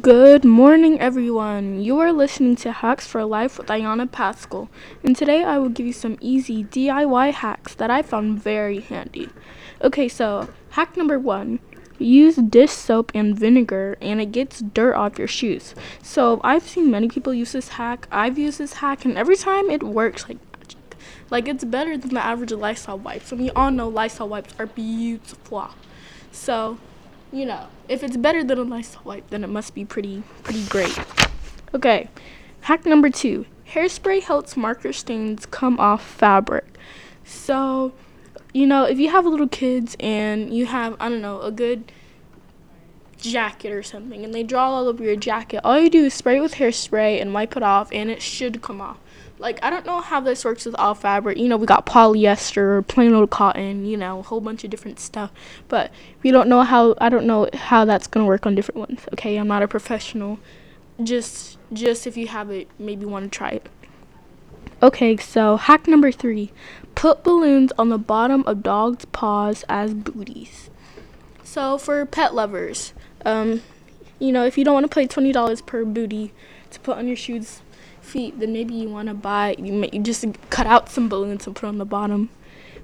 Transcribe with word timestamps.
Good 0.00 0.44
morning, 0.44 1.00
everyone. 1.00 1.82
You 1.82 1.98
are 1.98 2.12
listening 2.12 2.54
to 2.56 2.70
Hacks 2.70 3.04
for 3.04 3.24
Life 3.24 3.58
with 3.58 3.66
Ayana 3.66 4.08
Pascal, 4.08 4.70
and 5.02 5.16
today 5.16 5.42
I 5.42 5.58
will 5.58 5.70
give 5.70 5.84
you 5.86 5.92
some 5.92 6.16
easy 6.20 6.62
DIY 6.62 7.32
hacks 7.32 7.74
that 7.74 7.90
I 7.90 8.02
found 8.02 8.40
very 8.40 8.78
handy. 8.78 9.28
Okay, 9.82 10.06
so 10.08 10.50
hack 10.70 10.96
number 10.96 11.18
one 11.18 11.58
use 11.98 12.36
dish 12.36 12.70
soap 12.70 13.10
and 13.12 13.36
vinegar, 13.36 13.98
and 14.00 14.20
it 14.20 14.30
gets 14.30 14.60
dirt 14.60 14.94
off 14.94 15.18
your 15.18 15.26
shoes. 15.26 15.74
So 16.00 16.40
I've 16.44 16.68
seen 16.68 16.88
many 16.88 17.08
people 17.08 17.34
use 17.34 17.50
this 17.50 17.70
hack. 17.70 18.06
I've 18.12 18.38
used 18.38 18.58
this 18.58 18.74
hack, 18.74 19.04
and 19.04 19.18
every 19.18 19.36
time 19.36 19.68
it 19.68 19.82
works 19.82 20.28
like 20.28 20.38
magic. 20.56 20.78
Like 21.28 21.48
it's 21.48 21.64
better 21.64 21.98
than 21.98 22.14
the 22.14 22.24
average 22.24 22.52
Lysol 22.52 22.98
wipes, 22.98 23.32
and 23.32 23.40
we 23.40 23.50
all 23.50 23.72
know 23.72 23.88
Lysol 23.88 24.28
wipes 24.28 24.54
are 24.60 24.66
beautiful. 24.66 25.70
So 26.30 26.78
you 27.32 27.46
know, 27.46 27.66
if 27.88 28.02
it's 28.02 28.16
better 28.16 28.42
than 28.44 28.58
a 28.58 28.62
Lysol 28.62 29.02
wipe, 29.04 29.28
then 29.30 29.44
it 29.44 29.48
must 29.48 29.74
be 29.74 29.84
pretty 29.84 30.22
pretty 30.42 30.64
great. 30.66 30.98
Okay, 31.74 32.08
hack 32.62 32.86
number 32.86 33.10
two: 33.10 33.46
hairspray 33.68 34.22
helps 34.22 34.56
marker 34.56 34.92
stains 34.92 35.46
come 35.46 35.78
off 35.78 36.04
fabric. 36.04 36.64
So, 37.24 37.92
you 38.54 38.66
know, 38.66 38.84
if 38.84 38.98
you 38.98 39.10
have 39.10 39.26
little 39.26 39.48
kids 39.48 39.96
and 40.00 40.54
you 40.54 40.66
have 40.66 40.96
I 41.00 41.08
don't 41.08 41.22
know 41.22 41.40
a 41.40 41.50
good 41.50 41.92
jacket 43.30 43.72
or 43.72 43.82
something, 43.82 44.24
and 44.24 44.34
they 44.34 44.42
draw 44.42 44.70
all 44.70 44.88
over 44.88 45.02
your 45.02 45.16
jacket, 45.16 45.60
all 45.64 45.78
you 45.78 45.90
do 45.90 46.04
is 46.06 46.14
spray 46.14 46.38
it 46.38 46.40
with 46.40 46.54
hairspray 46.54 47.20
and 47.20 47.34
wipe 47.34 47.56
it 47.56 47.62
off, 47.62 47.90
and 47.92 48.10
it 48.10 48.22
should 48.22 48.62
come 48.62 48.80
off 48.80 48.98
like 49.38 49.62
I 49.62 49.70
don't 49.70 49.86
know 49.86 50.00
how 50.00 50.20
this 50.20 50.44
works 50.44 50.64
with 50.64 50.74
all 50.76 50.94
fabric. 50.94 51.38
You 51.38 51.48
know, 51.48 51.56
we 51.56 51.66
got 51.66 51.86
polyester, 51.86 52.86
plain 52.86 53.12
old 53.12 53.30
cotton, 53.30 53.84
you 53.84 53.96
know, 53.96 54.20
a 54.20 54.22
whole 54.22 54.40
bunch 54.40 54.64
of 54.64 54.70
different 54.70 54.98
stuff. 54.98 55.30
But 55.68 55.90
we 56.22 56.30
don't 56.30 56.48
know 56.48 56.62
how 56.62 56.94
I 56.98 57.08
don't 57.08 57.26
know 57.26 57.48
how 57.54 57.84
that's 57.84 58.06
gonna 58.06 58.26
work 58.26 58.46
on 58.46 58.54
different 58.54 58.78
ones. 58.78 59.00
Okay, 59.12 59.36
I'm 59.36 59.48
not 59.48 59.62
a 59.62 59.68
professional. 59.68 60.38
Just 61.02 61.58
just 61.72 62.06
if 62.06 62.16
you 62.16 62.28
have 62.28 62.50
it, 62.50 62.68
maybe 62.78 63.04
want 63.04 63.30
to 63.30 63.36
try 63.36 63.50
it. 63.50 63.68
Okay, 64.82 65.16
so 65.16 65.56
hack 65.56 65.86
number 65.86 66.10
three: 66.10 66.52
put 66.94 67.24
balloons 67.24 67.72
on 67.78 67.88
the 67.88 67.98
bottom 67.98 68.42
of 68.46 68.62
dogs' 68.62 69.04
paws 69.06 69.64
as 69.68 69.92
booties. 69.94 70.70
So 71.44 71.78
for 71.78 72.04
pet 72.04 72.34
lovers, 72.34 72.92
um, 73.26 73.60
you 74.18 74.32
know, 74.32 74.46
if 74.46 74.56
you 74.56 74.64
don't 74.64 74.74
want 74.74 74.90
to 74.90 74.94
pay 74.94 75.06
twenty 75.06 75.32
dollars 75.32 75.60
per 75.60 75.84
booty 75.84 76.32
to 76.70 76.80
put 76.80 76.96
on 76.96 77.06
your 77.06 77.16
shoes 77.16 77.60
feet, 78.00 78.38
then 78.38 78.52
maybe 78.52 78.72
you 78.72 78.88
want 78.88 79.08
to 79.08 79.14
buy, 79.14 79.56
you, 79.58 79.72
may, 79.72 79.90
just 79.98 80.24
cut 80.48 80.66
out 80.66 80.88
some 80.88 81.08
balloons 81.08 81.46
and 81.46 81.56
put 81.56 81.66
on 81.66 81.78
the 81.78 81.84
bottom. 81.84 82.30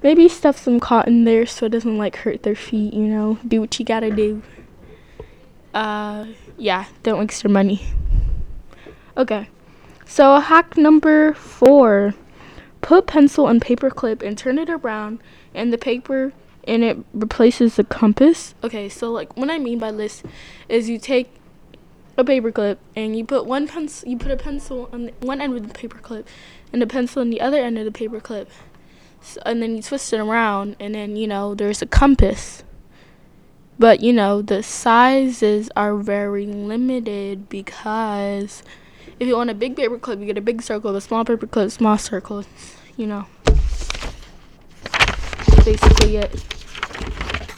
Maybe 0.03 0.29
stuff 0.29 0.59
some 0.59 0.81
cotton 0.81 1.23
there 1.23 1.47
so 1.47 1.67
it 1.67 1.69
doesn't 1.69 1.97
like 1.97 2.17
hurt 2.17 2.43
their 2.43 2.57
feet, 2.57 2.93
you 2.93 3.07
know. 3.07 3.39
Do 3.47 3.61
what 3.61 3.79
you 3.79 3.85
gotta 3.85 4.11
do. 4.11 4.43
Uh, 5.73 6.27
yeah, 6.59 6.87
don't 7.05 7.21
waste 7.21 7.45
your 7.45 7.53
money. 7.53 7.87
Okay, 9.17 9.49
so 10.05 10.41
hack 10.41 10.77
number 10.77 11.35
four 11.35 12.15
put 12.81 13.07
pencil 13.07 13.47
and 13.47 13.63
paper 13.63 13.91
clip 13.91 14.23
and 14.23 14.37
turn 14.37 14.59
it 14.59 14.69
around, 14.69 15.21
and 15.55 15.73
the 15.73 15.79
paper 15.79 16.33
and 16.65 16.85
it 16.85 16.99
replaces 17.13 17.77
the 17.77 17.85
compass. 17.85 18.55
Okay, 18.63 18.89
so 18.89 19.11
like 19.11 19.37
what 19.37 19.51
I 19.51 19.59
mean 19.59 19.79
by 19.79 19.93
this 19.93 20.23
is 20.69 20.89
you 20.89 20.99
take 20.99 21.35
a 22.17 22.25
paperclip 22.25 22.77
and 22.95 23.17
you 23.17 23.25
put 23.25 23.47
one 23.47 23.67
pencil 23.67 24.09
you 24.09 24.19
put 24.19 24.31
a 24.31 24.37
pencil 24.37 24.89
on 24.93 25.07
the, 25.07 25.13
one 25.21 25.41
end 25.41 25.57
of 25.57 25.67
the 25.67 25.75
paperclip 25.75 26.27
and 26.73 26.83
a 26.83 26.87
pencil 26.87 27.21
on 27.21 27.31
the 27.31 27.41
other 27.41 27.59
end 27.59 27.79
of 27.79 27.85
the 27.85 27.91
paperclip, 27.91 28.49
so, 29.21 29.41
and 29.45 29.63
then 29.63 29.77
you 29.77 29.83
twist 29.83 30.13
it 30.13 30.19
around 30.19 30.77
and 30.81 30.95
then 30.95 31.17
you 31.17 31.27
know 31.27 31.55
there's 31.55 31.83
a 31.83 31.87
compass. 31.87 32.63
But 33.79 34.01
you 34.01 34.13
know 34.13 34.43
the 34.43 34.63
sizes 34.63 35.71
are 35.77 35.97
very 35.97 36.47
limited 36.47 37.49
because 37.49 38.63
if 39.19 39.27
you 39.27 39.37
want 39.37 39.51
a 39.51 39.55
big 39.55 39.77
paperclip, 39.77 40.21
you 40.21 40.27
get 40.27 40.39
a 40.39 40.43
big 40.43 40.63
circle 40.63 40.95
a 40.95 41.01
small 41.01 41.25
paperclip, 41.25 41.71
small 41.73 41.99
circle 41.99 42.45
you 42.97 43.07
know. 43.07 43.27
Basically 45.65 46.17
it 46.17 46.62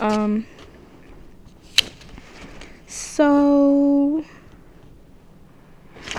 um 0.05 0.47
so 2.87 4.25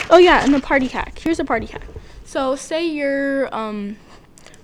Oh 0.09 0.18
yeah, 0.18 0.44
and 0.44 0.53
the 0.53 0.59
party 0.59 0.88
hack. 0.88 1.19
Here's 1.19 1.40
a 1.40 1.46
party 1.46 1.68
hack. 1.68 1.85
So 2.23 2.56
say 2.56 2.85
you're 2.85 3.53
um 3.53 3.97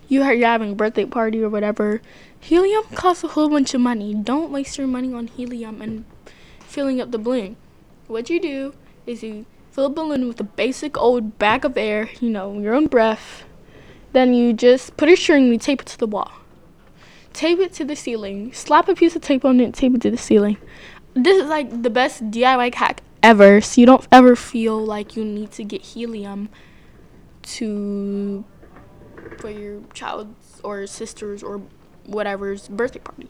you 0.07 0.23
are, 0.23 0.33
you're 0.33 0.47
having 0.47 0.71
a 0.71 0.75
birthday 0.75 1.05
party 1.05 1.43
or 1.43 1.49
whatever. 1.49 2.01
Helium 2.39 2.83
costs 2.95 3.23
a 3.23 3.29
whole 3.29 3.49
bunch 3.49 3.73
of 3.73 3.81
money. 3.81 4.13
Don't 4.13 4.51
waste 4.51 4.77
your 4.77 4.87
money 4.87 5.13
on 5.13 5.27
helium 5.27 5.81
and 5.81 6.05
filling 6.59 6.99
up 6.99 7.11
the 7.11 7.19
balloon. 7.19 7.55
What 8.07 8.29
you 8.29 8.39
do 8.39 8.73
is 9.05 9.23
you 9.23 9.45
fill 9.71 9.85
a 9.85 9.89
balloon 9.89 10.27
with 10.27 10.39
a 10.39 10.43
basic 10.43 10.97
old 10.97 11.37
bag 11.37 11.63
of 11.63 11.77
air, 11.77 12.09
you 12.19 12.29
know, 12.29 12.59
your 12.59 12.73
own 12.73 12.87
breath. 12.87 13.43
Then 14.11 14.33
you 14.33 14.51
just 14.51 14.97
put 14.97 15.09
a 15.09 15.15
string 15.15 15.43
and 15.43 15.53
you 15.53 15.59
tape 15.59 15.81
it 15.81 15.87
to 15.87 15.97
the 15.97 16.07
wall. 16.07 16.31
Tape 17.41 17.57
it 17.57 17.73
to 17.73 17.83
the 17.83 17.95
ceiling. 17.95 18.53
Slap 18.53 18.87
a 18.87 18.93
piece 18.93 19.15
of 19.15 19.23
tape 19.23 19.43
on 19.43 19.59
it, 19.59 19.73
tape 19.73 19.95
it 19.95 20.01
to 20.01 20.11
the 20.11 20.17
ceiling. 20.17 20.57
This 21.15 21.41
is 21.41 21.49
like 21.49 21.81
the 21.81 21.89
best 21.89 22.29
DIY 22.29 22.75
hack 22.75 23.01
ever. 23.23 23.61
So 23.61 23.81
you 23.81 23.87
don't 23.87 24.07
ever 24.11 24.35
feel 24.35 24.77
like 24.77 25.15
you 25.15 25.25
need 25.25 25.49
to 25.53 25.63
get 25.63 25.81
helium 25.81 26.49
to 27.57 28.45
for 29.39 29.49
your 29.49 29.81
child's 29.91 30.61
or 30.63 30.85
sister's 30.85 31.41
or 31.41 31.63
whatever's 32.05 32.67
birthday 32.67 32.99
party. 32.99 33.27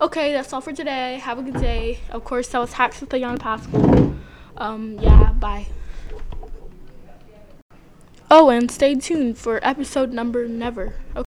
Okay, 0.00 0.30
that's 0.32 0.52
all 0.52 0.60
for 0.60 0.72
today. 0.72 1.18
Have 1.18 1.40
a 1.40 1.42
good 1.42 1.60
day. 1.60 1.98
Of 2.10 2.22
course, 2.22 2.46
that 2.50 2.60
was 2.60 2.74
Hacks 2.74 3.00
with 3.00 3.10
Ayana 3.10 3.40
Pascal. 3.40 4.14
Um, 4.58 4.96
yeah, 5.00 5.32
bye. 5.32 5.66
Oh, 8.30 8.48
and 8.48 8.70
stay 8.70 8.94
tuned 8.94 9.38
for 9.38 9.58
episode 9.64 10.12
number 10.12 10.46
never. 10.46 10.94
Okay. 11.16 11.29